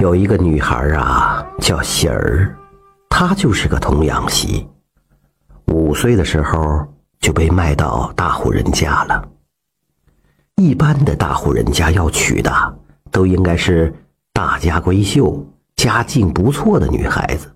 [0.00, 2.52] 有一个女孩啊，叫喜儿，
[3.08, 4.66] 她就是个童养媳。
[5.68, 6.84] 五岁的时候
[7.20, 9.28] 就被卖到大户人家了。
[10.56, 12.50] 一般的大户人家要娶的，
[13.12, 13.94] 都应该是
[14.32, 15.46] 大家闺秀、
[15.76, 17.48] 家境不错的女孩子。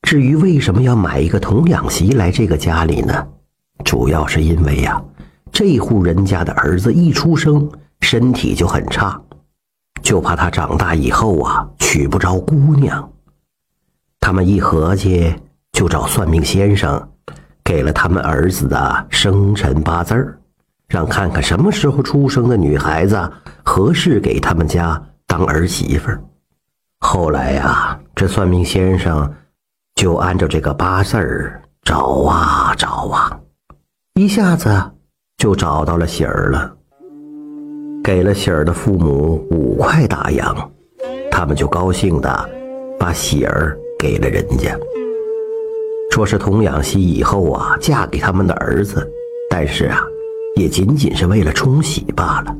[0.00, 3.28] 至于为什么要买一个童养媳来这个家里呢？
[3.84, 5.02] 主要是因为呀，
[5.52, 9.20] 这户人家的儿子一出生身体就很差。
[10.12, 13.10] 就怕他长大以后啊娶不着姑娘。
[14.20, 15.34] 他们一合计，
[15.72, 17.02] 就找算命先生，
[17.64, 20.38] 给了他们儿子的生辰八字儿，
[20.86, 23.32] 让看看什么时候出生的女孩子
[23.64, 26.22] 合适给他们家当儿媳妇儿。
[26.98, 29.34] 后来呀，这算命先生
[29.94, 33.40] 就按照这个八字儿找啊找啊，
[34.12, 34.90] 一下子
[35.38, 36.76] 就找到了喜儿了。
[38.02, 40.70] 给了喜儿的父母五块大洋，
[41.30, 42.50] 他们就高兴的
[42.98, 44.76] 把喜儿给了人家，
[46.10, 49.08] 说是童养媳以后啊嫁给他们的儿子，
[49.48, 50.02] 但是啊，
[50.56, 52.56] 也仅仅是为了冲喜罢了，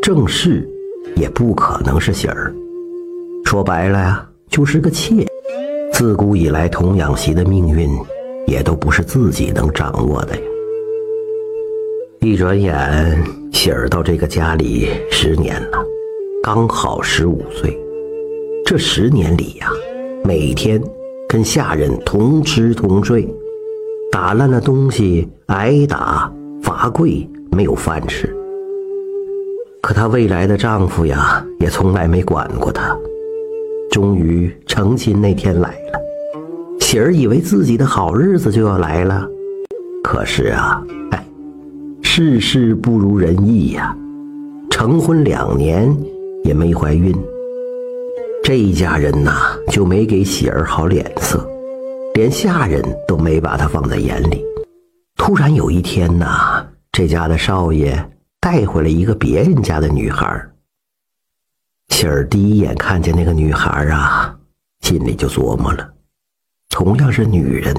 [0.00, 0.66] 正室
[1.14, 2.52] 也不可能是喜儿。
[3.44, 5.26] 说白了呀，就是个妾。
[5.92, 7.90] 自古以来，童养媳的命运
[8.46, 10.42] 也都不是自己能掌握的呀。
[12.20, 13.39] 一转眼。
[13.52, 15.84] 喜儿到这个家里十年了，
[16.42, 17.78] 刚好十五岁。
[18.64, 19.70] 这十年里呀，
[20.24, 20.82] 每天
[21.28, 23.28] 跟下人同吃同睡，
[24.10, 28.34] 打烂了东西挨打罚跪，没有饭吃。
[29.82, 32.96] 可她未来的丈夫呀，也从来没管过她。
[33.90, 36.00] 终于成亲那天来了，
[36.78, 39.28] 喜儿以为自己的好日子就要来了，
[40.02, 40.82] 可是啊。
[42.22, 43.96] 世事不如人意呀，
[44.70, 45.90] 成婚两年
[46.44, 47.16] 也没怀孕。
[48.44, 51.48] 这一家人呐，就没给喜儿好脸色，
[52.12, 54.44] 连下人都没把她放在眼里。
[55.16, 56.62] 突然有一天呐，
[56.92, 57.98] 这家的少爷
[58.38, 60.46] 带回来一个别人家的女孩。
[61.88, 64.36] 喜儿第一眼看见那个女孩啊，
[64.82, 65.88] 心里就琢磨了：
[66.68, 67.74] 同样是女人，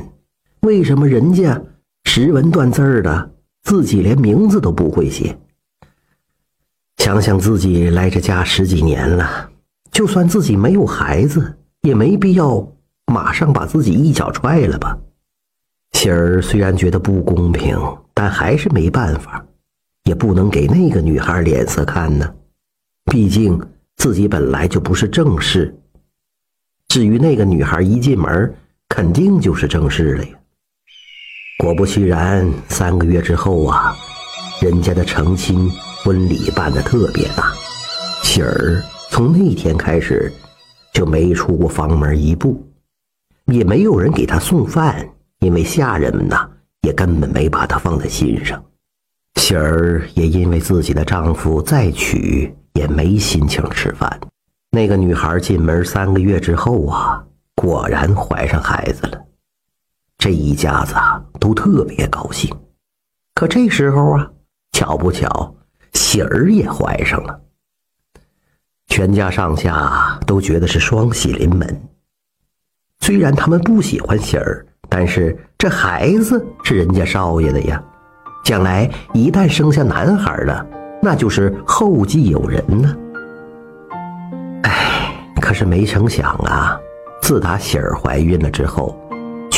[0.62, 1.62] 为什么人家
[2.06, 3.30] 识文断字的？
[3.64, 5.38] 自己连名字都不会写。
[6.98, 9.50] 想想自己来这家十几年了，
[9.92, 12.68] 就算自己没有孩子，也没必要
[13.08, 14.98] 马上把自己一脚踹了吧。
[15.94, 17.78] 喜儿虽然觉得不公平，
[18.14, 19.44] 但还是没办法，
[20.04, 22.34] 也不能给那个女孩脸色看呢。
[23.06, 23.60] 毕竟
[23.98, 25.76] 自己本来就不是正室。
[26.88, 28.54] 至于那个女孩一进门，
[28.90, 30.40] 肯定就是正室了呀。
[31.62, 33.96] 果不其然，三个月之后啊，
[34.60, 35.70] 人家的成亲
[36.04, 37.54] 婚礼办得特别大。
[38.24, 40.34] 喜儿从那天开始
[40.92, 42.60] 就没出过房门一步，
[43.46, 45.08] 也没有人给她送饭，
[45.42, 46.50] 因为下人们呐
[46.82, 48.60] 也根本没把她放在心上。
[49.36, 54.20] 喜儿也因为自己的丈夫再娶也没心情吃饭。
[54.72, 57.24] 那个女孩进门三个月之后啊，
[57.54, 59.21] 果然怀上孩子了。
[60.22, 62.56] 这一家子啊都特别高兴，
[63.34, 64.30] 可这时候啊，
[64.72, 65.56] 巧不巧，
[65.94, 67.42] 喜儿也怀上了。
[68.86, 71.90] 全家上下都觉得是双喜临门。
[73.00, 77.84] 虽然他们不喜欢喜儿，但是这孩子是人家少爷的呀，
[78.46, 80.64] 将来一旦生下男孩了，
[81.02, 82.96] 那就是后继有人呢。
[84.62, 86.80] 哎，可是没成想啊，
[87.24, 88.96] 自打喜儿怀孕了之后。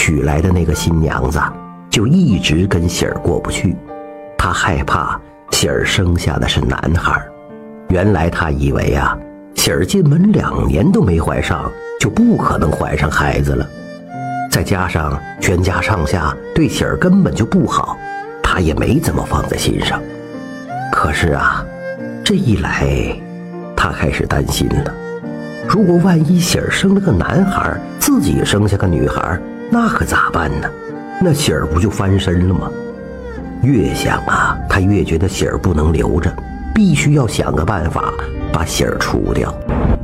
[0.06, 1.42] 娶来的那个新娘子，
[1.90, 3.74] 就一直跟喜儿过不去。
[4.38, 5.18] 她害怕
[5.52, 7.26] 喜儿生下的是男孩。
[7.88, 9.18] 原来她以为啊，
[9.56, 11.72] 喜儿进门两年都没怀上，
[12.02, 13.66] 就不可能怀上孩子了。
[14.52, 17.98] 再加上全家上下对喜儿根本就不好，
[18.44, 20.02] 她也没怎么放在心上。
[20.92, 21.66] 可是啊，
[22.26, 22.86] 这一来，
[23.74, 24.94] 她开始担心了：
[25.66, 29.40] 如果万一喜儿生了个男孩，自己生下个女孩。
[29.74, 30.70] 那可咋办呢？
[31.20, 32.70] 那喜儿不就翻身了吗？
[33.64, 36.32] 越想啊，他越觉得喜儿不能留着，
[36.76, 38.14] 必须要想个办法
[38.54, 39.52] 把喜儿除掉。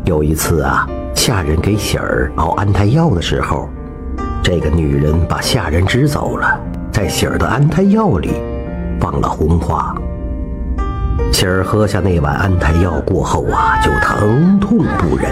[0.06, 3.70] 有一次啊，下人给喜儿熬安胎药的时候，
[4.42, 6.60] 这个女人把下人支走了，
[6.92, 8.32] 在喜儿的安胎药里
[9.00, 9.96] 放了红花。
[11.32, 15.32] 喜儿喝下那碗安胎药过后啊，就疼痛不忍，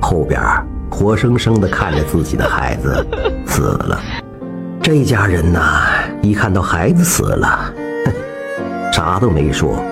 [0.00, 0.40] 后边。
[0.92, 3.04] 活生生的看着自己的孩子
[3.46, 3.98] 死了，
[4.82, 5.88] 这家人呐，
[6.20, 7.72] 一看到孩子死了，
[8.92, 9.82] 啥都没说，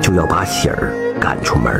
[0.00, 1.72] 就要把喜儿赶出门。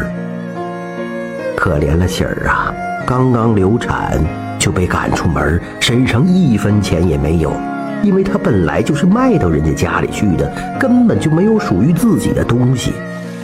[1.56, 2.72] 可怜了喜儿啊！
[3.04, 4.22] 刚刚流产
[4.60, 7.52] 就被赶出门，身上一分钱也没有，
[8.00, 10.48] 因为他本来就是卖到人家家里去的，
[10.78, 12.92] 根本就没有属于自己的东西。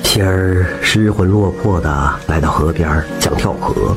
[0.05, 3.97] 喜儿失魂落魄的来到河边，想跳河。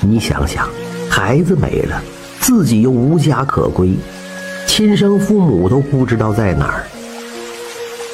[0.00, 0.68] 你想想，
[1.10, 2.00] 孩子没了，
[2.40, 3.96] 自己又无家可归，
[4.66, 6.84] 亲生父母都不知道在哪儿，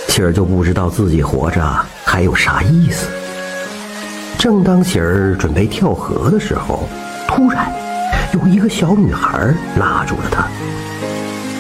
[0.09, 1.63] 喜儿就不知道自己活着
[2.05, 3.07] 还有啥意思。
[4.39, 6.89] 正当喜儿准备跳河的时候，
[7.29, 7.71] 突然
[8.33, 10.47] 有一个小女孩拉住了她。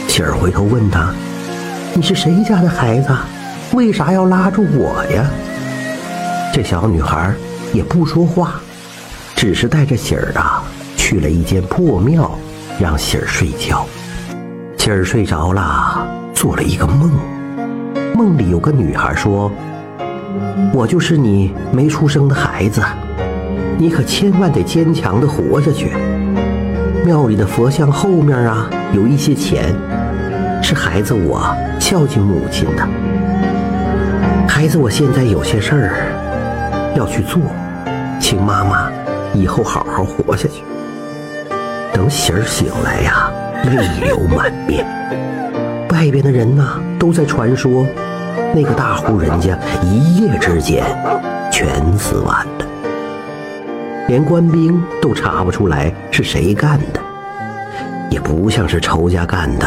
[0.08, 1.12] 喜儿回头问她
[1.92, 3.08] ：“你是谁家的孩子？
[3.72, 5.26] 为啥要拉住我呀？”
[6.52, 7.34] 这小女孩
[7.72, 8.60] 也不说话，
[9.34, 10.64] 只是带着喜儿啊
[10.96, 12.30] 去了一间破庙，
[12.80, 13.86] 让喜儿睡觉。
[14.78, 17.10] 喜儿睡着了，做了一个梦，
[18.14, 19.50] 梦里有个女孩说。
[20.72, 22.82] 我就是你没出生的孩子，
[23.78, 25.92] 你可千万得坚强的活下去。
[27.04, 29.74] 庙里的佛像后面啊，有一些钱，
[30.62, 32.88] 是孩子我孝敬母亲的。
[34.48, 37.40] 孩子，我现在有些事儿要去做，
[38.20, 38.90] 请妈妈
[39.34, 40.62] 以后好好活下去。
[41.92, 43.30] 等喜儿醒来呀，
[43.64, 44.86] 泪流满面。
[45.90, 47.86] 外边的人呢，都在传说。
[48.52, 50.84] 那个大户人家一夜之间
[51.50, 52.66] 全死完了，
[54.08, 57.00] 连官兵都查不出来是谁干的，
[58.10, 59.66] 也不像是仇家干的，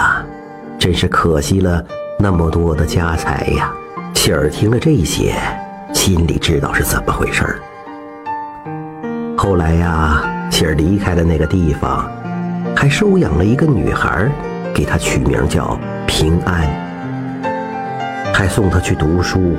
[0.77, 1.83] 真是可惜了
[2.17, 3.71] 那么多的家财呀！
[4.13, 5.35] 喜儿听了这些，
[5.93, 7.59] 心里知道是怎么回事儿。
[9.47, 10.21] 后来呀，
[10.51, 12.05] 喜儿离开了那个地方，
[12.75, 14.29] 还收养了一个女孩，
[14.73, 16.67] 给她取名叫平安。
[18.33, 19.55] 还送她去读书，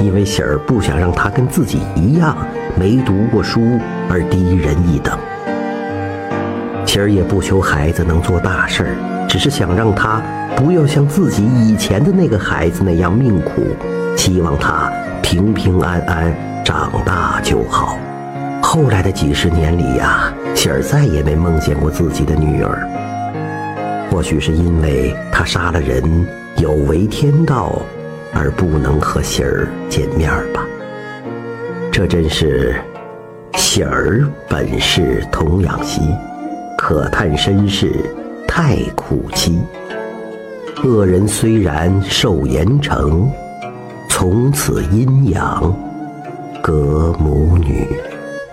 [0.00, 2.36] 因为喜儿不想让她跟自己一样
[2.78, 3.80] 没读过书
[4.10, 5.18] 而低人一等。
[6.84, 10.20] 喜儿也不求孩子能做大事儿，只是想让他
[10.54, 13.62] 不要像自己以前的那个孩子那样命苦，
[14.14, 14.92] 希望他
[15.22, 17.98] 平平安安长大就好。
[18.74, 22.88] 后来的几十年里呀，喜儿再也没梦见过自己的女儿。
[24.10, 26.02] 或许是因为他杀了人，
[26.56, 27.82] 有违天道。
[28.32, 30.64] 而不能和喜儿见面吧？
[31.92, 32.74] 这真是
[33.58, 36.00] 喜儿本是童养媳，
[36.78, 37.92] 可叹身世
[38.48, 39.58] 太苦凄。
[40.82, 43.28] 恶人虽然受严惩，
[44.08, 45.76] 从此阴阳
[46.62, 47.86] 隔母女。